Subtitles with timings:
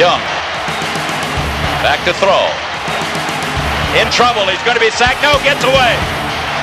[0.00, 0.24] Young.
[1.84, 2.48] Back to throw.
[4.00, 4.48] In trouble.
[4.48, 5.20] He's going to be sacked.
[5.20, 5.92] No, gets away.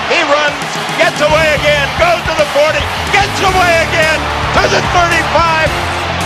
[0.10, 0.57] He runs,
[0.98, 2.82] gets away again, goes to the 40,
[3.14, 4.18] gets away again
[4.57, 5.70] to the 35,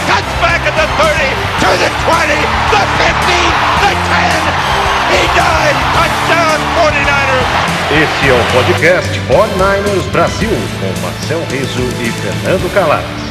[0.08, 1.20] cuts back at the 30,
[1.60, 2.32] to the 20,
[2.72, 3.12] the 15,
[3.84, 4.72] the 10.
[5.12, 5.76] He died.
[5.92, 7.52] Touchdown 49ers.
[7.92, 13.31] Esse é o podcast 49ers Brasil, com Marcel Riso e Fernando Calais.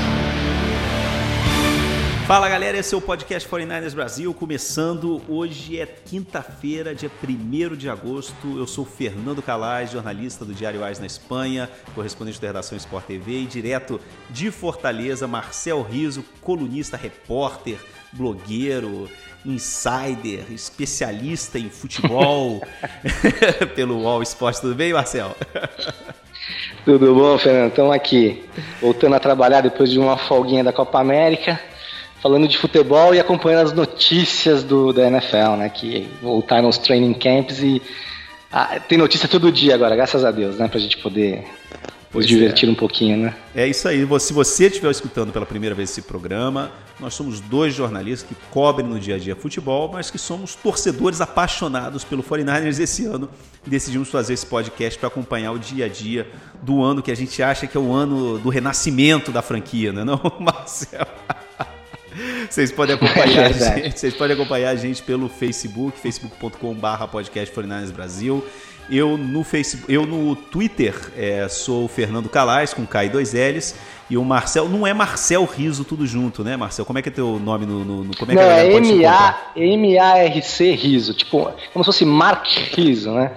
[2.30, 5.20] Fala galera, esse é o podcast 49ers Brasil, começando.
[5.28, 8.56] Hoje é quinta-feira, dia 1 de agosto.
[8.56, 13.40] Eu sou Fernando Calais, jornalista do Diário Ais na Espanha, correspondente da redação Sport TV
[13.40, 17.80] e direto de Fortaleza, Marcel Riso, colunista, repórter,
[18.12, 19.10] blogueiro,
[19.44, 22.62] insider, especialista em futebol
[23.74, 24.60] pelo All Sport.
[24.60, 25.36] Tudo bem, Marcel?
[26.84, 27.70] Tudo bom, Fernando?
[27.70, 28.44] Estamos aqui,
[28.80, 31.60] voltando a trabalhar depois de uma folguinha da Copa América
[32.20, 35.68] falando de futebol e acompanhando as notícias do, da NFL, né?
[35.68, 37.82] Que voltaram os training camps e
[38.52, 40.68] ah, tem notícia todo dia agora, graças a Deus, né?
[40.68, 41.44] Pra gente poder
[42.12, 42.72] nos divertir é.
[42.72, 43.34] um pouquinho, né?
[43.54, 44.06] É isso aí.
[44.18, 48.86] Se você estiver escutando pela primeira vez esse programa, nós somos dois jornalistas que cobrem
[48.86, 52.80] no dia a dia futebol, mas que somos torcedores apaixonados pelo 49ers.
[52.80, 53.30] Esse ano
[53.64, 56.26] decidimos fazer esse podcast para acompanhar o dia a dia
[56.60, 60.02] do ano que a gente acha que é o ano do renascimento da franquia, né?
[60.02, 61.06] Não, Marcelo?
[62.48, 67.52] Vocês podem acompanhar é a gente, vocês podem acompanhar a gente pelo Facebook, facebook.com/barra podcast
[67.54, 68.44] 49 Brasil.
[68.90, 73.32] Eu no Facebook, eu no Twitter é, sou o Fernando Calais com K e dois
[73.32, 73.76] L's
[74.10, 76.84] e o Marcel não é Marcel Riso tudo junto, né, Marcel?
[76.84, 79.06] Como é que é teu nome no, no, no como é que não, é M
[79.06, 83.30] A M A R C Riso, tipo como se fosse Mark Riso, né?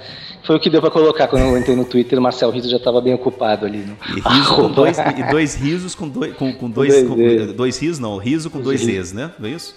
[0.44, 2.20] Foi o que deu para colocar quando eu entrei no Twitter.
[2.20, 3.80] O Marcel Riso já estava bem ocupado ali.
[3.80, 3.98] No...
[4.10, 7.80] E, riso com dois, e dois risos com dois, com, com dois, dois, com, dois
[7.80, 9.32] risos, não, riso com dois, dois Es, né?
[9.40, 9.76] Não é isso?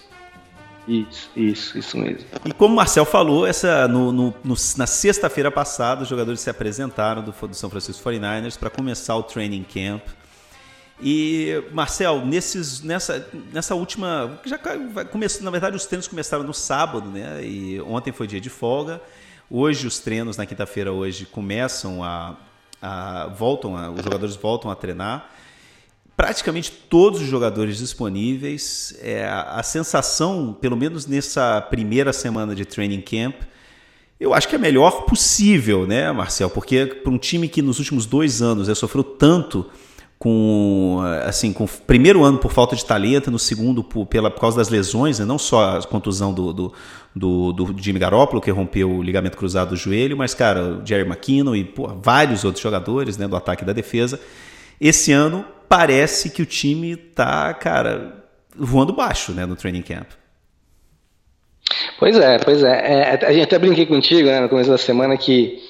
[0.89, 2.25] Isso, isso, isso mesmo.
[2.45, 6.51] E como o Marcel falou, essa, no, no, no na sexta-feira passada, os jogadores se
[6.51, 10.03] apresentaram do, do São Francisco 49ers para começar o training camp.
[11.01, 14.41] E, Marcel, nesses, nessa, nessa última.
[14.45, 14.59] Já
[14.93, 17.45] vai começar, na verdade, os treinos começaram no sábado, né?
[17.45, 19.01] E ontem foi dia de folga.
[19.49, 22.37] Hoje os treinos na quinta-feira hoje começam a,
[22.83, 25.31] a voltam, a, os jogadores voltam a treinar.
[26.17, 28.99] Praticamente todos os jogadores disponíveis.
[29.01, 33.37] É, a, sensação, pelo menos nessa primeira semana de training camp,
[34.19, 36.51] eu acho que é a melhor possível, né, Marcel?
[36.51, 39.71] Porque para um time que nos últimos dois anos sofreu tanto
[40.19, 44.41] com assim com o primeiro ano por falta de talento, no segundo por, pela, por
[44.41, 45.25] causa das lesões, né?
[45.25, 46.73] não só a contusão do, do,
[47.15, 51.07] do, do Jimmy Garoppolo, que rompeu o ligamento cruzado do joelho, mas, cara, o Jerry
[51.07, 54.19] McKinnon e pô, vários outros jogadores né, do ataque e da defesa.
[54.81, 58.25] Esse ano parece que o time tá, cara,
[58.57, 60.09] voando baixo né, no training camp.
[61.99, 62.69] Pois é, pois é.
[62.69, 65.63] é a gente até brinquei contigo né, no começo da semana que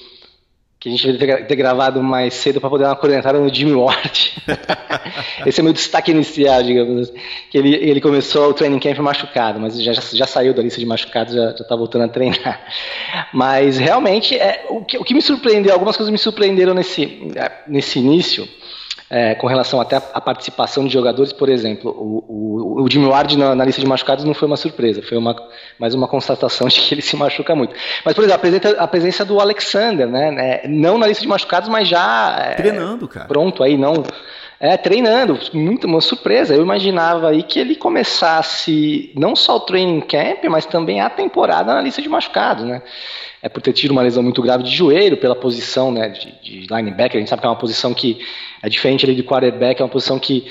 [0.79, 3.73] que a gente vai ter gravado mais cedo para poder dar uma coordenada no Jimmy
[3.73, 4.33] Ward.
[5.45, 7.19] Esse é meu destaque inicial, digamos assim.
[7.49, 10.85] Que ele, ele começou o training camp machucado, mas já, já saiu da lista de
[10.85, 12.61] machucados, já está voltando a treinar.
[13.33, 17.27] Mas realmente, é, o, que, o que me surpreendeu, algumas coisas me surpreenderam nesse,
[17.67, 18.47] nesse início
[19.09, 23.37] é, com relação até à participação de jogadores, por exemplo, o, o, o Jimmy Ward
[23.37, 25.35] na, na, lista de machucados não foi uma surpresa, foi uma,
[25.79, 27.73] mais uma constatação de que ele se machuca muito.
[28.03, 31.27] Mas, por exemplo, a presença, a presença do Alexander, né, né, não na lista de
[31.29, 33.27] machucados, mas já é, treinando, cara.
[33.27, 34.03] Pronto aí, não
[34.59, 36.55] é, treinando, muito uma surpresa.
[36.55, 41.73] Eu imaginava aí que ele começasse não só o training camp, mas também a temporada
[41.73, 42.81] na lista de machucados, né?
[43.41, 46.67] É por ter tido uma lesão muito grave de joelho, pela posição né, de, de
[46.67, 47.17] linebacker.
[47.17, 48.19] A gente sabe que é uma posição que
[48.61, 50.45] é diferente ali de quarterback, é uma posição que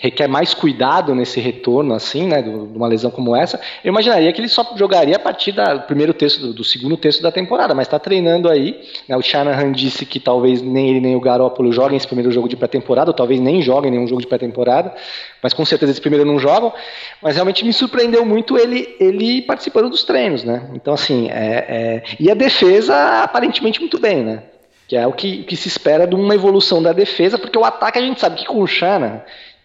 [0.00, 4.40] requer mais cuidado nesse retorno, assim, né, de uma lesão como essa, eu imaginaria que
[4.40, 7.86] ele só jogaria a partir do primeiro terço, do, do segundo terço da temporada, mas
[7.86, 11.98] está treinando aí, né, o Shanahan disse que talvez nem ele nem o Garoppolo joguem
[11.98, 14.94] esse primeiro jogo de pré-temporada, ou talvez nem joguem nenhum jogo de pré-temporada,
[15.42, 16.72] mas com certeza esse primeiro não jogam,
[17.20, 22.02] mas realmente me surpreendeu muito ele, ele participando dos treinos, né, então assim, é, é,
[22.18, 24.44] e a defesa aparentemente muito bem, né,
[24.88, 27.98] que é o que, que se espera de uma evolução da defesa, porque o ataque
[27.98, 29.20] a gente sabe que com o Shanahan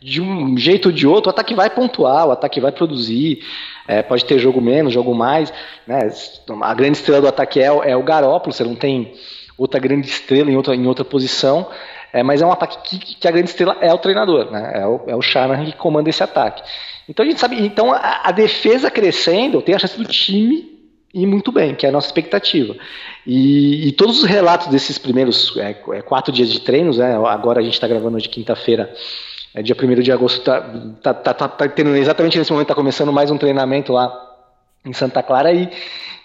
[0.05, 3.39] de um jeito ou de outro, o ataque vai pontuar, o ataque vai produzir,
[3.87, 5.51] é, pode ter jogo menos, jogo mais.
[5.87, 6.07] Né?
[6.61, 9.15] A grande estrela do ataque é, é o Garópolo, você não tem
[9.57, 11.67] outra grande estrela em outra, em outra posição,
[12.13, 14.73] é, mas é um ataque que, que, a grande estrela é o treinador, né?
[14.75, 16.61] é o, é o Shanahan que comanda esse ataque.
[17.09, 20.71] Então a gente sabe, então a, a defesa crescendo tem a chance do time
[21.15, 22.75] ir muito bem, que é a nossa expectativa.
[23.25, 27.15] E, e todos os relatos desses primeiros é, é quatro dias de treinos, né?
[27.27, 28.93] agora a gente está gravando hoje quinta-feira,
[29.55, 30.59] É, dia 1 de agosto tá,
[31.01, 34.13] tá, tá, tá, tá tendo exatamente nesse momento, tá começando mais um treinamento lá
[34.85, 35.69] em Santa Clara e,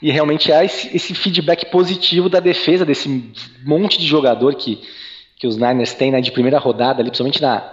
[0.02, 3.32] e realmente há esse, esse feedback positivo da defesa desse
[3.64, 4.82] monte de jogador que,
[5.36, 7.72] que os Niners têm né, de primeira rodada, ali, principalmente na,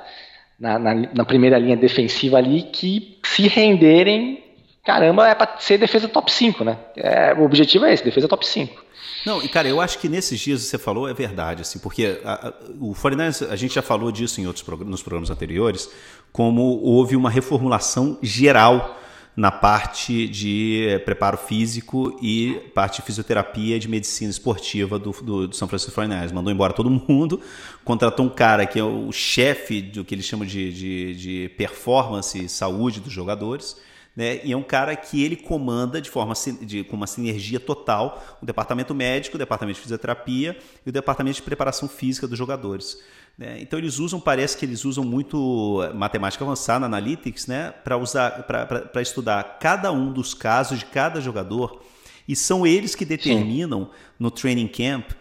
[0.59, 4.43] na, na, na primeira linha defensiva ali, que se renderem,
[4.85, 6.77] caramba, é para ser defesa top 5, né?
[6.95, 8.86] É, o objetivo é esse, defesa top 5.
[9.25, 12.47] Não, e cara, eu acho que nesses dias você falou é verdade, assim, porque a,
[12.47, 15.89] a, o 49 a gente já falou disso em outros programas, nos programas anteriores,
[16.31, 18.97] como houve uma reformulação geral
[19.37, 25.55] na parte de preparo físico e parte de fisioterapia de medicina esportiva do, do, do
[25.55, 26.33] São Francisco 49ers.
[26.33, 27.39] Mandou embora todo mundo,
[27.85, 32.43] contratou um cara que é o chefe do que eles chamam de, de, de performance
[32.45, 33.77] e saúde dos jogadores,
[34.17, 34.43] né?
[34.43, 36.33] E é um cara que ele comanda de forma
[36.63, 41.35] de, com uma sinergia total o departamento médico, o departamento de fisioterapia e o departamento
[41.35, 42.99] de preparação física dos jogadores.
[43.37, 43.59] Né?
[43.61, 47.71] Então eles usam, parece que eles usam muito eh, matemática avançada, analytics, né?
[47.83, 51.83] para usar, para estudar cada um dos casos de cada jogador
[52.27, 53.91] e são eles que determinam Sim.
[54.17, 55.11] no training camp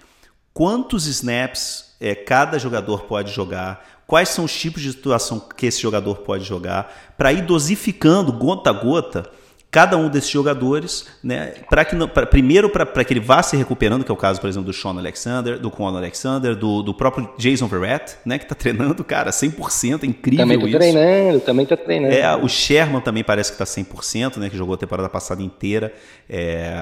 [0.55, 5.81] quantos snaps é, cada jogador pode jogar, quais são os tipos de situação que esse
[5.81, 9.31] jogador pode jogar, para ir dosificando gota a gota
[9.77, 14.05] cada um desses jogadores, né, para que pra, primeiro para que ele vá se recuperando,
[14.05, 17.29] que é o caso, por exemplo, do Sean Alexander, do Conor Alexander, do, do próprio
[17.37, 20.79] Jason Verrett, né, que está treinando, cara, 100%, é incrível também tá isso.
[20.79, 22.15] treinando, também está treinando.
[22.15, 25.93] É, o Sherman também parece que está 100%, né, que jogou a temporada passada inteira
[26.27, 26.73] é,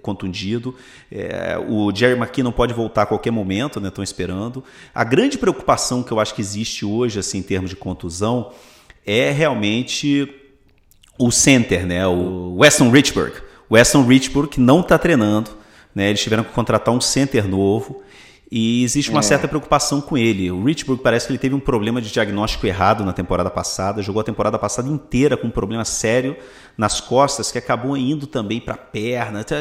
[0.00, 0.74] contundido.
[1.12, 4.64] É, o Jerry McKinnon pode voltar a qualquer momento, né, estão esperando.
[4.94, 8.52] A grande preocupação que eu acho que existe hoje, assim, em termos de contusão,
[9.04, 10.45] é realmente
[11.18, 13.32] o center, né, o Weston Richburg.
[13.70, 15.50] Weston Richburg não está treinando,
[15.94, 18.02] né, eles tiveram que contratar um center novo
[18.50, 19.22] e existe uma é.
[19.22, 20.50] certa preocupação com ele.
[20.52, 24.20] O Richburg parece que ele teve um problema de diagnóstico errado na temporada passada, jogou
[24.20, 26.36] a temporada passada inteira com um problema sério
[26.78, 29.40] nas costas que acabou indo também para a perna.
[29.40, 29.58] Então,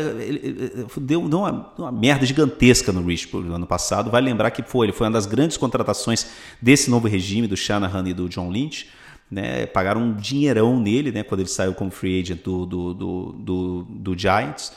[0.97, 4.11] deu, deu uma, uma, merda gigantesca no Richburg no ano passado.
[4.11, 6.27] Vai lembrar que foi, ele foi uma das grandes contratações
[6.61, 8.87] desse novo regime do Shanahan e do John Lynch
[9.35, 13.31] né, pagaram um dinheirão nele, né, quando ele saiu como free agent do, do, do,
[13.33, 14.71] do, do Giants.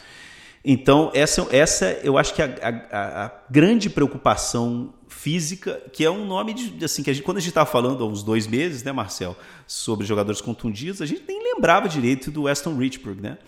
[0.65, 6.11] Então, essa, essa eu acho que é a, a, a, grande preocupação física, que é
[6.11, 8.49] um nome de, assim, que a gente, quando a gente estava falando há uns dois
[8.49, 13.39] meses, né, Marcel, sobre jogadores contundidos, a gente nem lembrava direito do Weston Richburg, né?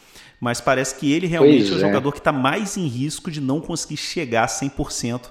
[0.41, 3.41] Mas parece que ele realmente pois é o jogador que está mais em risco de
[3.41, 5.29] não conseguir chegar a 100%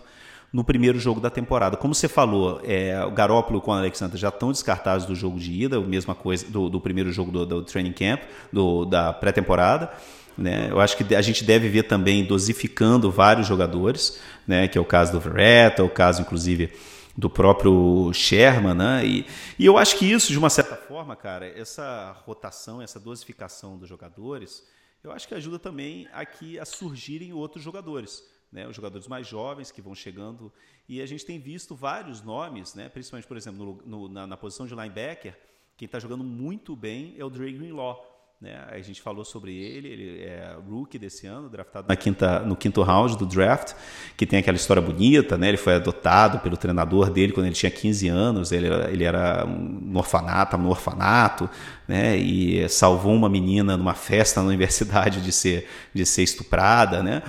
[0.52, 1.78] no primeiro jogo da temporada.
[1.78, 5.52] Como você falou, é, o Garópolo com o Alexander já estão descartados do jogo de
[5.64, 9.92] ida, a mesma coisa do, do primeiro jogo do, do, training camp, do, da pré-temporada.
[10.38, 10.68] Né?
[10.72, 14.68] Eu acho que a gente deve ver também dosificando vários jogadores, né?
[14.68, 16.74] que é o caso do Verretta, o caso, inclusive,
[17.16, 19.06] do próprio Sherman, né?
[19.06, 19.26] E,
[19.58, 23.90] e eu acho que isso, de uma certa forma, cara, essa rotação, essa dosificação dos
[23.90, 24.64] jogadores,
[25.04, 29.72] eu acho que ajuda também aqui a surgirem outros jogadores né, os jogadores mais jovens
[29.72, 30.52] que vão chegando.
[30.88, 34.38] E a gente tem visto vários nomes, né, principalmente, por exemplo, no, no, na, na,
[34.38, 35.38] posição de linebacker,
[35.78, 38.10] quem está jogando muito bem é o Dre Greenlaw.
[38.42, 38.56] Né?
[38.70, 42.82] A gente falou sobre ele, ele é rookie desse ano, draftado na quinta, no quinto
[42.82, 43.74] round do draft,
[44.16, 45.50] que tem aquela história bonita, né?
[45.50, 49.92] Ele foi adotado pelo treinador dele quando ele tinha 15 anos, ele, ele era um
[49.98, 51.50] orfanato, no orfanato,
[51.86, 52.16] né?
[52.16, 57.22] E salvou uma menina numa festa na universidade de ser, de ser estuprada, né?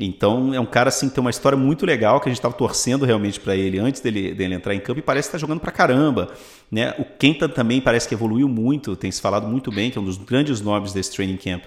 [0.00, 2.54] Então é um cara assim que tem uma história muito legal que a gente estava
[2.54, 5.58] torcendo realmente para ele antes dele, dele entrar em campo e parece que está jogando
[5.58, 6.30] para caramba.
[6.70, 6.94] Né?
[6.98, 10.04] O Kenta também parece que evoluiu muito, tem se falado muito bem, que é um
[10.04, 11.64] dos grandes nomes desse training camp.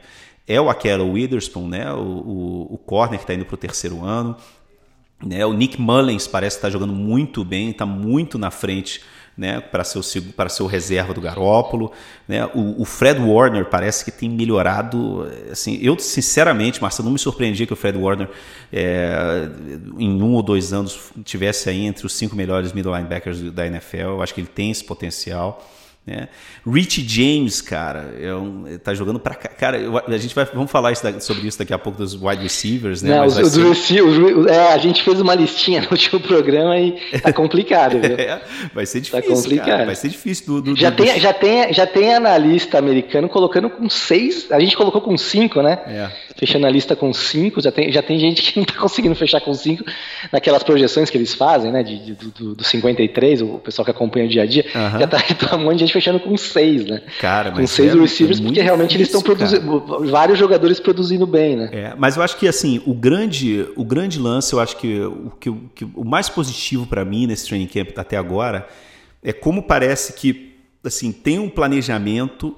[0.48, 1.92] É o Aquela Witherspoon, né?
[1.94, 4.38] o, o, o corner que está indo para o terceiro ano.
[5.22, 5.46] Né?
[5.46, 9.02] O Nick Mullins parece estar tá jogando muito bem, está muito na frente
[9.38, 11.92] né, para ser o, para ser o reserva do Garópolo.
[12.28, 12.46] Né?
[12.48, 15.28] O, o, Fred Warner parece que tem melhorado.
[15.52, 18.30] Assim, eu, sinceramente, Marcelo, não me surpreendia que o Fred Warner,
[18.72, 19.50] é,
[19.98, 23.98] em um ou dois anos, tivesse aí entre os cinco melhores middle linebackers da NFL.
[23.98, 25.66] Eu acho que ele tem esse potencial.
[26.06, 26.30] Né?
[26.66, 29.78] Rich James, cara, é um, tá jogando para cara.
[29.78, 32.42] Eu, a gente vai vamos falar isso da, sobre isso daqui a pouco dos wide
[32.42, 33.18] receivers, né?
[33.18, 34.02] Não, os, ser...
[34.02, 38.16] os, é, a gente fez uma listinha no último programa e tá complicado, viu?
[38.18, 38.42] é,
[38.74, 39.68] vai ser tá difícil, tá complicado.
[39.68, 40.46] Cara, vai ser difícil.
[40.48, 44.52] Do, do, já do, tem, já tem, já tem analista americano colocando com seis.
[44.52, 45.78] A gente colocou com cinco, né?
[45.86, 46.12] É.
[46.36, 47.62] Fechando a lista com cinco.
[47.62, 49.84] Já tem, já tem gente que não tá conseguindo fechar com cinco
[50.32, 51.84] naquelas projeções que eles fazem, né?
[51.84, 54.66] De, de do, do 53, o pessoal que acompanha o dia a dia.
[54.74, 55.00] Uh -huh.
[55.00, 57.02] Já tá, tá um monte de gente fechando com seis, né?
[57.20, 61.56] Cara, com seis é, receivers, é porque realmente eles estão produzindo vários jogadores produzindo bem,
[61.56, 61.70] né?
[61.72, 65.32] É, mas eu acho que assim, o grande, o grande lance, eu acho que o,
[65.40, 68.68] que, que, o mais positivo para mim nesse training camp até agora
[69.24, 72.56] é como parece que assim tem um planejamento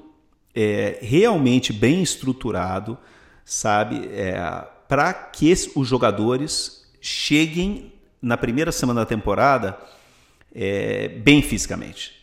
[0.55, 2.97] é, realmente bem estruturado,
[3.43, 4.35] sabe, é,
[4.87, 9.77] para que os jogadores cheguem na primeira semana da temporada
[10.55, 12.23] é, bem fisicamente,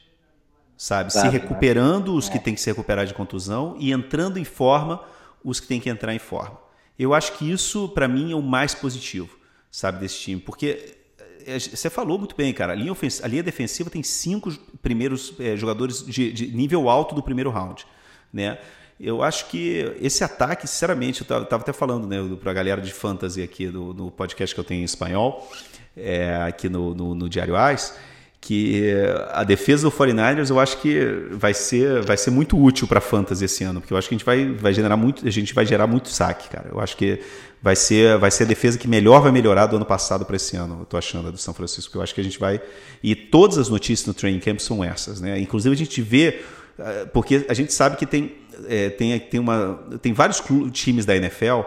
[0.81, 2.41] sabe, se recuperando os que é.
[2.41, 5.05] têm que se recuperar de contusão e entrando em forma
[5.45, 6.59] os que têm que entrar em forma.
[6.99, 9.39] Eu acho que isso para mim é o mais positivo,
[9.71, 10.97] sabe, desse time, porque
[11.45, 12.73] é, você falou muito bem, cara.
[12.73, 17.15] A linha, ofensiva, a linha defensiva tem cinco primeiros é, jogadores de, de, nível alto
[17.15, 17.87] do primeiro round,
[18.33, 18.59] né?
[18.99, 22.93] Eu acho que esse ataque, sinceramente, eu estava até falando né, para a galera de
[22.93, 25.47] fantasy aqui do, no podcast que eu tenho em espanhol,
[25.95, 27.95] é, aqui no, no, no Diário Ais,
[28.41, 28.91] que
[29.33, 33.45] a defesa do 49ers eu acho que vai ser, vai ser muito útil para fantasy
[33.45, 35.67] esse ano, porque eu acho que a gente vai, vai generar muito, a gente vai
[35.67, 36.71] gerar muito saque, cara.
[36.73, 37.21] Eu acho que
[37.63, 40.57] vai ser, vai ser a defesa que melhor vai melhorar do ano passado para esse
[40.57, 41.99] ano, eu tô achando, do São Francisco.
[41.99, 42.61] Eu acho que a gente vai.
[43.03, 45.39] E todas as notícias no training camp são essas, né?
[45.39, 46.41] Inclusive a gente vê,
[46.79, 50.43] eh, porque a gente sabe que tem, é, tem, tem, uma, tem vários
[50.73, 51.61] times da NFL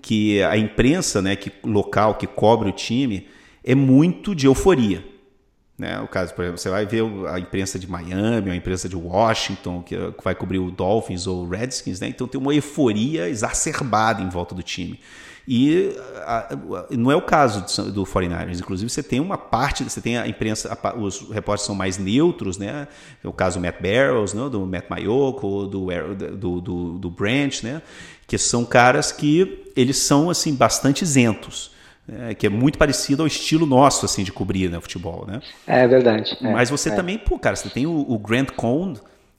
[0.00, 3.28] que a imprensa né, que, local que cobre o time
[3.62, 5.04] é muito de euforia.
[5.80, 5.98] Né?
[5.98, 9.82] O caso, por exemplo, você vai ver a imprensa de Miami, a imprensa de Washington,
[9.82, 12.08] que vai cobrir o Dolphins ou o Redskins, né?
[12.08, 15.00] então tem uma euforia exacerbada em volta do time.
[15.48, 15.96] E
[16.26, 16.56] a, a,
[16.90, 18.60] não é o caso do, do 49ers.
[18.60, 22.58] Inclusive, você tem uma parte, você tem a imprensa, a, os repórteres são mais neutros,
[22.58, 22.86] né?
[23.24, 24.50] O caso do Matt Barrows, né?
[24.50, 25.86] do Matt Mayoko, do,
[26.36, 27.80] do, do, do Branch, né?
[28.26, 31.70] Que são caras que eles são assim bastante isentos
[32.10, 35.40] é, que é muito parecido ao estilo nosso, assim, de cobrir né, futebol, né?
[35.66, 36.36] É verdade.
[36.40, 36.94] É, Mas você é.
[36.94, 38.94] também, pô, cara, você tem o, o Grant Cohn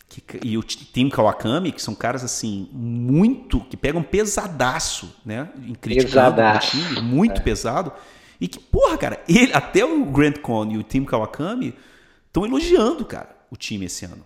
[0.08, 5.50] que, e o Tim Kawakami, que são caras, assim, muito, que pegam pesadaço, né?
[5.68, 7.44] Em criticando o time, muito é.
[7.44, 7.92] pesado.
[8.40, 11.76] E que, porra, cara, ele, até o Grant Cohn e o Tim Kawakami
[12.28, 14.26] estão elogiando, cara, o time esse ano.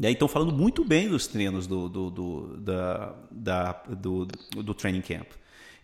[0.00, 4.74] E aí estão falando muito bem dos treinos do, do, do, da, da, do, do
[4.74, 5.26] training camp.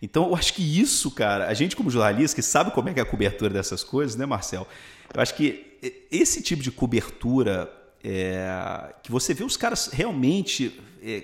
[0.05, 2.99] Então, eu acho que isso, cara, a gente como jornalista que sabe como é que
[2.99, 4.67] é a cobertura dessas coisas, né, Marcel?
[5.11, 5.79] Eu acho que
[6.11, 7.71] esse tipo de cobertura
[8.03, 11.23] é, que você vê os caras realmente, é,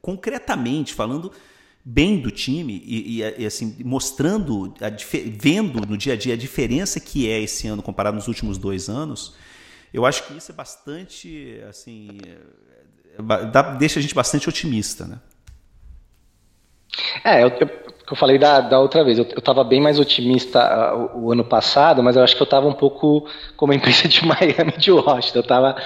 [0.00, 1.30] concretamente falando
[1.84, 4.88] bem do time e, e, e assim mostrando, a,
[5.38, 8.88] vendo no dia a dia a diferença que é esse ano comparado nos últimos dois
[8.88, 9.34] anos,
[9.92, 15.20] eu acho que isso é bastante, assim, é, dá, deixa a gente bastante otimista, né?
[17.22, 17.50] É, eu,
[18.06, 21.32] que eu falei da, da outra vez, eu estava bem mais otimista uh, o, o,
[21.32, 24.74] ano passado, mas eu acho que eu estava um pouco como a imprensa de Miami
[24.78, 25.38] de Washington.
[25.38, 25.76] Eu estava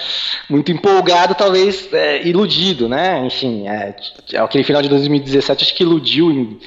[0.47, 3.25] muito empolgado, talvez é, iludido, né?
[3.25, 3.95] Enfim, é,
[4.37, 6.59] aquele final de 2017 acho que iludiu em,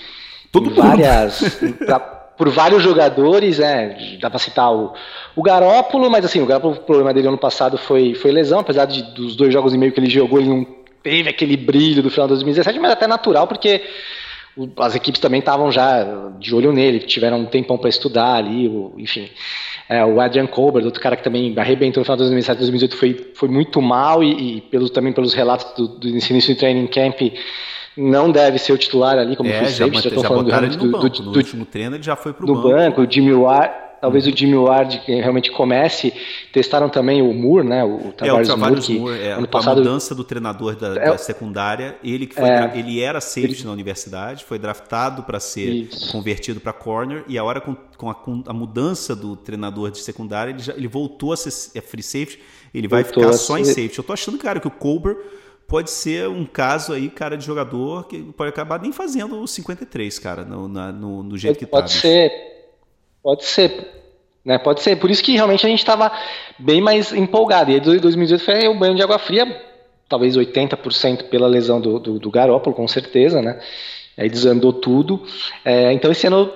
[0.52, 1.60] em várias.
[1.86, 4.92] pra, por vários jogadores, é, dá para citar o,
[5.36, 8.86] o Garópolo, mas assim, o Garópolo, o problema dele ano passado foi, foi lesão, apesar
[8.86, 10.66] de, dos dois jogos e meio que ele jogou, ele não
[11.00, 13.82] teve aquele brilho do final de 2017, mas até natural, porque
[14.78, 16.04] as equipes também estavam já
[16.38, 19.28] de olho nele, tiveram um tempão para estudar ali, o, enfim.
[19.88, 23.32] É, o Adrian Colbert, outro cara que também arrebentou no final de 2007 2018, foi,
[23.34, 27.20] foi muito mal e, e pelo, também pelos relatos do, do início do training camp,
[27.96, 30.76] não deve ser o titular ali, como é, free safety, já, já, já falando do,
[30.78, 31.08] do, banco.
[31.08, 32.68] do, no último treino ele já foi pro banco.
[32.68, 33.02] banco.
[33.02, 33.72] O Jimmy Ward,
[34.04, 36.12] Talvez o Jimmy Ward realmente comece.
[36.52, 37.82] Testaram também o Moore, né?
[37.82, 40.88] O Tavares, é, o Tavares Moore, Moore é, ano passado, a mudança do treinador da,
[40.88, 41.96] é, da secundária.
[42.04, 46.12] Ele que foi, é, ele era safety ele, na universidade, foi draftado para ser isso.
[46.12, 50.00] convertido para corner e a hora com, com, a, com, a, mudança do treinador de
[50.00, 52.40] secundária, ele, já, ele voltou a ser é free safety.
[52.74, 53.96] Ele vai ficar só em safety.
[53.96, 55.16] Eu tô achando, cara, que o Colbert
[55.66, 60.18] pode ser um caso aí, cara, de jogador que pode acabar nem fazendo o 53,
[60.18, 62.02] cara, no, na, no, no jeito que pode tá.
[62.02, 62.53] Pode ser.
[63.24, 63.88] Pode ser.
[64.44, 64.58] Né?
[64.58, 64.96] Pode ser.
[64.96, 66.12] Por isso que realmente a gente estava
[66.58, 67.70] bem mais empolgado.
[67.70, 69.46] E 2018 foi o banho de água fria,
[70.06, 73.58] talvez 80% pela lesão do, do, do Garópolo, com certeza, né?
[74.18, 75.22] Aí desandou tudo.
[75.64, 76.52] É, então esse ano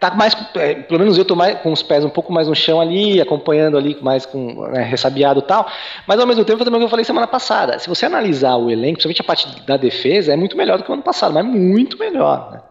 [0.00, 2.80] tá mais, é, pelo menos eu estou com os pés um pouco mais no chão
[2.80, 5.70] ali, acompanhando ali mais com né, ressabiado e tal,
[6.08, 8.70] mas ao mesmo tempo também o que eu falei semana passada, se você analisar o
[8.70, 11.44] elenco, principalmente a parte da defesa, é muito melhor do que o ano passado, mas
[11.44, 12.62] muito melhor, né?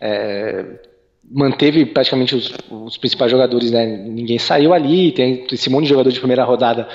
[0.00, 0.64] É,
[1.30, 3.86] manteve praticamente os, os, principais jogadores, né?
[3.86, 6.88] Ninguém saiu ali, tem esse monte de jogador de primeira rodada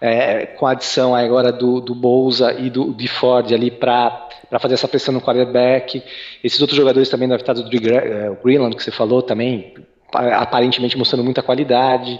[0.00, 4.28] é, com a adição agora do, do Bolsa e do de Ford ali para
[4.60, 6.02] fazer essa pressão no quarterback.
[6.42, 9.74] Esses outros jogadores também draftados do é, Greenland, que você falou também,
[10.12, 12.18] aparentemente mostrando muita qualidade.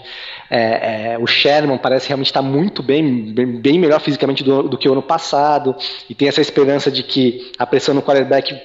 [0.49, 4.77] É, é, o Sherman parece realmente estar muito bem, bem, bem melhor fisicamente do, do,
[4.77, 5.75] que o ano passado,
[6.09, 8.55] e tem essa esperança de que a pressão no quarterback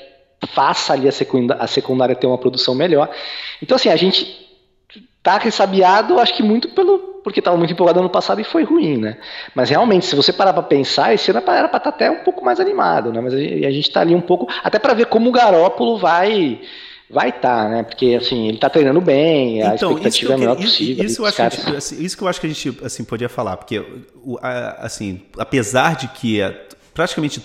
[0.46, 3.10] faça ali a secundária, a secundária ter uma produção melhor.
[3.62, 4.44] Então, assim, a gente
[5.22, 8.98] tá ressabiado, acho que muito pelo, porque estava muito empolgado ano passado e foi ruim,
[8.98, 9.16] né?
[9.54, 12.22] Mas realmente, se você parar para pensar, esse ano era para estar tá até um
[12.22, 13.20] pouco mais animado, né?
[13.22, 16.60] Mas a gente está ali um pouco, até para ver como o Garópolo vai
[17.08, 17.82] vai estar, tá, né?
[17.82, 21.04] Porque assim, ele está treinando bem, a então, expectativa é a melhor possível.
[21.04, 23.56] Isso, eu acho gente, assim, isso que eu acho que a gente assim, podia falar,
[23.56, 23.82] porque
[24.78, 27.40] assim, apesar de que é praticamente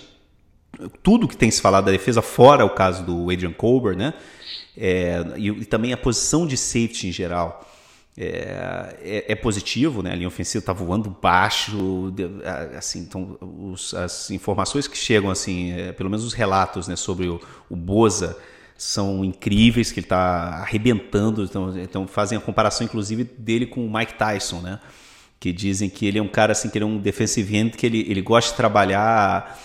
[1.02, 4.14] tudo que tem se falado da defesa, fora o caso do Adrian Colbert, né?
[4.76, 7.66] É, e, e, também a posição de safety em geral.
[8.18, 10.12] É, é, é positivo, né?
[10.12, 12.12] A linha ofensiva está voando baixo,
[12.76, 17.28] assim, então os, as informações que chegam, assim, é, pelo menos os relatos, né, sobre
[17.28, 18.36] o, o Boza
[18.76, 23.92] são incríveis, que ele está arrebentando, então, então fazem a comparação, inclusive, dele com o
[23.92, 24.80] Mike Tyson, né?
[25.38, 27.86] Que dizem que ele é um cara assim, que ele é um defensive end, que
[27.86, 29.58] ele, ele gosta de trabalhar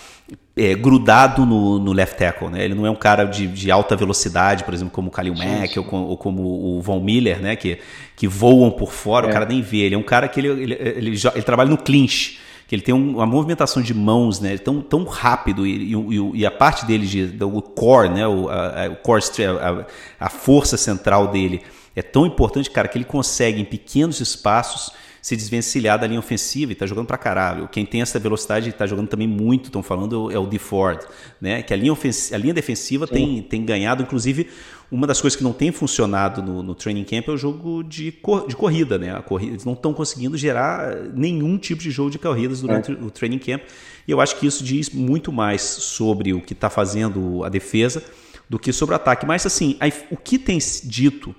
[0.56, 2.64] é, grudado no, no, left tackle, né?
[2.64, 5.78] Ele não é um cara de, de alta velocidade, por exemplo, como o Khalil Mack
[5.78, 7.54] ou, ou, como o Von Miller, né?
[7.54, 7.78] Que,
[8.16, 9.30] que voam por fora, é.
[9.30, 9.78] o cara nem vê.
[9.78, 12.94] Ele é um cara que ele, ele, ele, ele trabalha no clinch, que ele tem
[12.94, 14.56] uma movimentação de mãos, né?
[14.56, 18.26] Tão, tão rápido e, e, e a parte dele, de, o core, né?
[18.26, 19.22] O, a, o core,
[19.60, 21.62] a, a força central dele
[21.94, 24.92] é tão importante, cara, que ele consegue em pequenos espaços
[25.26, 27.66] se desvencilhar da linha ofensiva e tá jogando pra caralho.
[27.66, 31.00] Quem tem essa velocidade tá jogando também muito, estão falando, é o De Ford,
[31.40, 31.62] né?
[31.62, 31.92] Que a linha,
[32.32, 34.48] a linha defensiva tem, tem ganhado, inclusive,
[34.88, 38.12] uma das coisas que não tem funcionado no, no training camp é o jogo de,
[38.12, 39.16] cor, de corrida, né?
[39.16, 42.94] A corrida, eles não estão conseguindo gerar nenhum tipo de jogo de corridas durante é.
[42.94, 43.62] o training camp.
[44.06, 48.00] E eu acho que isso diz muito mais sobre o que está fazendo a defesa
[48.48, 49.26] do que sobre o ataque.
[49.26, 49.76] Mas assim,
[50.08, 51.34] o que tem dito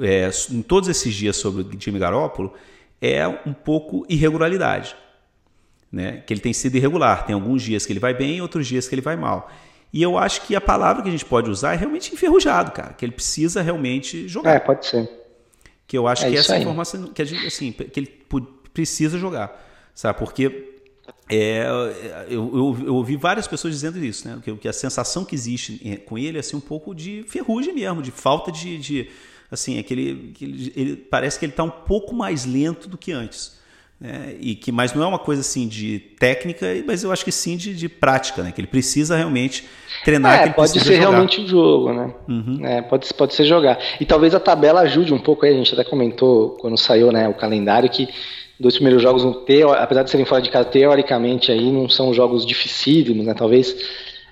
[0.00, 2.52] é, em todos esses dias sobre o Jimmy Garoppolo
[3.04, 4.96] é um pouco irregularidade.
[5.92, 6.22] Né?
[6.26, 7.26] Que ele tem sido irregular.
[7.26, 9.50] Tem alguns dias que ele vai bem, outros dias que ele vai mal.
[9.92, 12.94] E eu acho que a palavra que a gente pode usar é realmente enferrujado, cara.
[12.94, 14.54] Que ele precisa realmente jogar.
[14.54, 15.08] É, pode ser.
[15.86, 16.62] Que eu acho é que essa aí.
[16.62, 18.10] informação que a gente, assim, que ele
[18.72, 19.54] precisa jogar,
[19.94, 20.18] sabe?
[20.18, 20.72] Porque
[21.28, 21.66] é,
[22.28, 24.40] eu, eu, eu, ouvi várias pessoas dizendo isso, né?
[24.42, 28.02] Que, que, a sensação que existe com ele é assim, um pouco de ferrugem mesmo,
[28.02, 29.10] de falta de, de
[29.54, 32.88] assim, é que ele, que ele, ele parece que ele está um pouco mais lento
[32.88, 33.58] do que antes.
[34.00, 34.34] Né?
[34.40, 37.56] E que, mas não é uma coisa assim de técnica, mas eu acho que sim
[37.56, 38.52] de, de prática, né?
[38.52, 39.64] Que ele precisa realmente
[40.04, 40.46] treinar.
[40.46, 40.98] É, pode ser jogar.
[40.98, 42.14] realmente o jogo, né?
[42.28, 42.66] Uhum.
[42.66, 43.78] É, pode, pode ser jogar.
[44.00, 47.28] E talvez a tabela ajude um pouco aí, a gente até comentou quando saiu né,
[47.28, 48.08] o calendário que
[48.58, 49.24] dois primeiros jogos,
[49.78, 53.34] apesar de serem fora de casa, teoricamente aí não são jogos dificílimos, né?
[53.34, 53.74] Talvez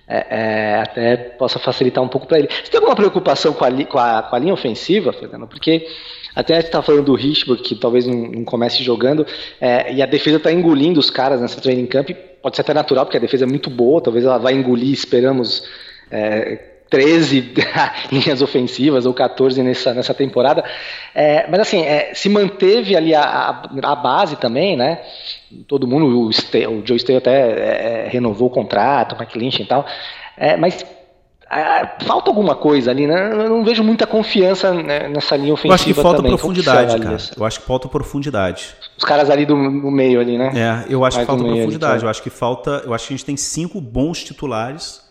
[0.06, 2.48] é, é, até possa facilitar um pouco para ele.
[2.48, 5.46] Você tem alguma preocupação com a, com a, com a linha ofensiva, Fernando?
[5.46, 5.86] Porque
[6.34, 9.26] até você está falando do Richburg, que talvez não, não comece jogando,
[9.60, 12.10] é, e a defesa está engolindo os caras nessa training camp.
[12.42, 15.64] Pode ser até natural, porque a defesa é muito boa, talvez ela vai engolir, esperamos.
[16.10, 17.54] É, 13
[18.12, 20.62] linhas ofensivas ou 14 nessa, nessa temporada.
[21.14, 25.00] É, mas assim, é, se manteve ali a, a, a, base também, né?
[25.66, 29.62] Todo mundo, o, Ste, o Joe Staley até é, renovou o contrato, o Mike Lynch
[29.62, 29.86] e tal.
[30.36, 30.84] É, mas
[31.50, 33.32] é, falta alguma coisa ali, né?
[33.32, 35.72] Eu não vejo muita confiança né, nessa linha ofensiva.
[35.72, 36.32] Eu acho que falta também.
[36.32, 37.16] profundidade, cara.
[37.36, 38.74] Eu acho que falta profundidade.
[38.96, 40.52] Os caras ali do, do meio ali, né?
[40.54, 41.94] É, eu acho Mais que falta profundidade.
[41.94, 42.82] Ali, eu acho que falta.
[42.84, 45.02] Eu acho que a gente tem cinco bons titulares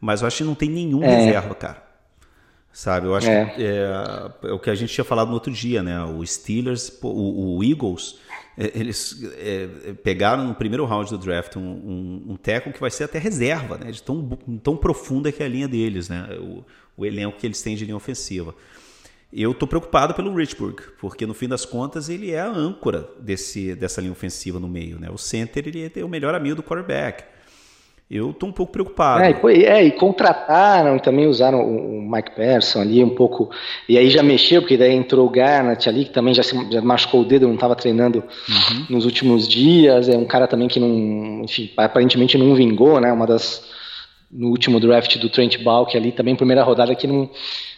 [0.00, 1.16] mas eu acho que não tem nenhum é.
[1.16, 1.85] reserva, cara.
[2.76, 3.06] Sabe?
[3.06, 3.46] Eu acho é.
[3.46, 3.86] que é,
[4.42, 6.04] é, o que a gente tinha falado no outro dia, né?
[6.04, 8.18] O Steelers, o, o Eagles,
[8.54, 12.90] é, eles é, pegaram no primeiro round do draft um, um, um teco que vai
[12.90, 13.90] ser até reserva, né?
[13.90, 14.28] De tão,
[14.62, 16.28] tão profunda que é a linha deles, né?
[16.38, 16.66] O,
[16.98, 18.54] o elenco que eles têm de linha ofensiva.
[19.32, 23.74] Eu estou preocupado pelo Richburg, porque no fim das contas ele é a âncora desse,
[23.74, 25.08] dessa linha ofensiva no meio, né?
[25.10, 27.24] O center ele é o melhor amigo do quarterback.
[28.08, 29.24] Eu estou um pouco preocupado.
[29.24, 33.50] É, e, é, e contrataram, também usaram o, Mike Persson ali um pouco,
[33.88, 36.80] e aí já mexeu, porque daí entrou o Garnett ali, que também já, se, já
[36.80, 38.86] machucou o dedo, não estava treinando uhum.
[38.90, 43.26] nos últimos dias, é um cara também que não, enfim, aparentemente não vingou, né, uma
[43.26, 43.64] das,
[44.30, 47.28] no último draft do Trent Balk ali, também primeira rodada que não,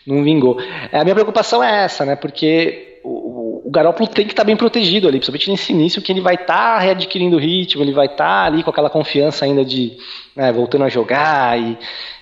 [0.06, 0.60] não vingou.
[0.92, 2.87] É, a minha preocupação é essa, né, porque
[3.68, 6.36] o, Garoppolo tem que estar tá bem protegido ali, principalmente nesse início, que ele vai
[6.36, 9.98] estar tá readquirindo o ritmo, ele vai estar tá ali com aquela confiança ainda de
[10.34, 11.76] né, voltando a jogar e,